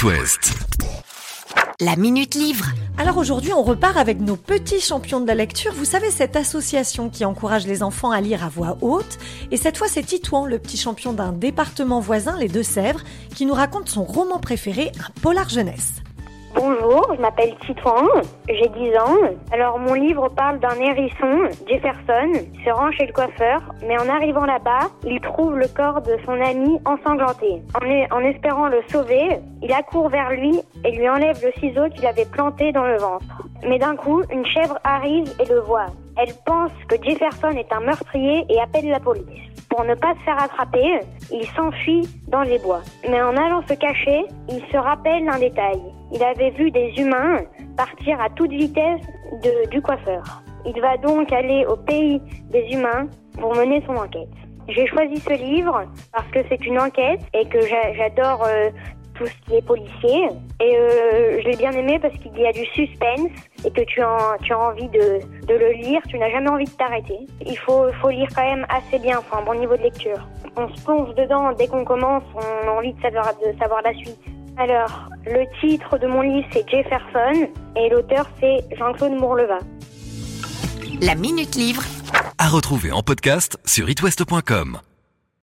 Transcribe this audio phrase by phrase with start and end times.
[0.00, 0.54] It West.
[1.80, 2.66] La Minute Livre.
[2.96, 5.72] Alors aujourd'hui, on repart avec nos petits champions de la lecture.
[5.74, 9.18] Vous savez, cette association qui encourage les enfants à lire à voix haute.
[9.50, 13.00] Et cette fois, c'est Titouan, le petit champion d'un département voisin, les Deux-Sèvres,
[13.34, 15.99] qui nous raconte son roman préféré, un polar jeunesse.
[16.62, 18.06] Bonjour, je m'appelle Titouan,
[18.46, 19.16] j'ai 10 ans.
[19.50, 22.32] Alors mon livre parle d'un hérisson, Jefferson,
[22.62, 26.38] se rend chez le coiffeur, mais en arrivant là-bas, il trouve le corps de son
[26.38, 27.62] ami ensanglanté.
[27.74, 32.06] En, en espérant le sauver, il accourt vers lui et lui enlève le ciseau qu'il
[32.06, 33.42] avait planté dans le ventre.
[33.66, 35.86] Mais d'un coup, une chèvre arrive et le voit.
[36.16, 39.24] Elle pense que Jefferson est un meurtrier et appelle la police.
[39.68, 41.00] Pour ne pas se faire attraper,
[41.30, 42.82] il s'enfuit dans les bois.
[43.08, 45.80] Mais en allant se cacher, il se rappelle un détail.
[46.12, 47.42] Il avait vu des humains
[47.76, 49.00] partir à toute vitesse
[49.70, 50.42] du coiffeur.
[50.66, 53.06] Il va donc aller au pays des humains
[53.38, 54.28] pour mener son enquête.
[54.68, 58.70] J'ai choisi ce livre parce que c'est une enquête et que j'adore euh,
[59.20, 60.28] tout ce qui est policier.
[60.60, 63.30] Et euh, je l'ai bien aimé parce qu'il y a du suspense
[63.64, 66.64] et que tu as, tu as envie de, de le lire, tu n'as jamais envie
[66.64, 67.18] de t'arrêter.
[67.46, 70.26] Il faut, faut lire quand même assez bien, enfin un bon niveau de lecture.
[70.56, 73.92] On se plonge dedans dès qu'on commence, on a envie de savoir, de savoir la
[73.94, 74.18] suite.
[74.56, 79.58] Alors, le titre de mon livre c'est Jefferson et l'auteur c'est Jean-Claude Mourleva.
[81.02, 81.82] La Minute Livre.
[82.38, 84.80] À retrouver en podcast sur itwest.com.